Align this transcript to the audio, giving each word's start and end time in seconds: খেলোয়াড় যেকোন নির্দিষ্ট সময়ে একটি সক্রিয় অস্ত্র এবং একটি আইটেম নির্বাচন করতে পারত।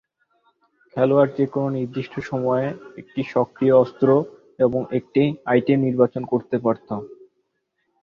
খেলোয়াড় 0.93 1.31
যেকোন 1.37 1.67
নির্দিষ্ট 1.77 2.13
সময়ে 2.29 2.67
একটি 2.97 3.21
সক্রিয় 3.33 3.75
অস্ত্র 3.75 4.07
এবং 4.59 4.81
একটি 4.97 5.21
আইটেম 5.45 5.79
নির্বাচন 5.87 6.23
করতে 6.31 6.55
পারত। 6.57 6.89